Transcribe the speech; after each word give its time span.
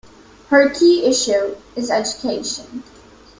Her 0.49 0.67
key 0.73 1.05
issue 1.05 1.55
is 1.75 1.91
education. 1.91 2.81